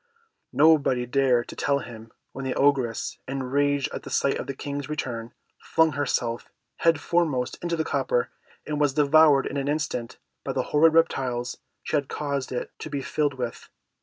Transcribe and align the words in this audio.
Nobody 0.51 1.05
dared 1.05 1.47
to 1.49 1.55
tell 1.55 1.77
him, 1.77 2.11
when 2.31 2.43
the 2.43 2.55
Ogress, 2.55 3.19
enraged 3.27 3.87
at 3.93 4.01
the 4.01 4.09
sight 4.09 4.39
of 4.39 4.47
the 4.47 4.55
King's 4.55 4.89
return, 4.89 5.31
flung 5.59 5.91
herself 5.91 6.49
head 6.77 6.99
foremost 6.99 7.59
into 7.61 7.75
the 7.75 7.85
copper, 7.85 8.31
and 8.65 8.79
was 8.79 8.95
devoured 8.95 9.45
in 9.45 9.57
an 9.57 9.67
instant 9.67 10.17
by 10.43 10.53
the 10.53 10.63
horrid 10.73 10.95
reptiles 10.95 11.57
she 11.83 11.95
had 11.95 12.09
caused 12.09 12.51
it 12.51 12.71
to 12.79 12.89
be 12.89 13.03
filled 13.03 13.35
with. 13.35 13.69